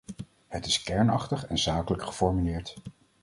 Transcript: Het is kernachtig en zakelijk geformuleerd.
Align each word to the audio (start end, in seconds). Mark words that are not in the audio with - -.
Het 0.47 0.65
is 0.65 0.83
kernachtig 0.83 1.45
en 1.47 1.57
zakelijk 1.57 2.03
geformuleerd. 2.03 2.77